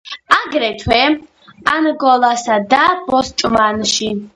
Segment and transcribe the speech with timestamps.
[0.37, 1.01] აგრეთვე,
[1.75, 4.15] ანგოლასა და ბოტსვანაში.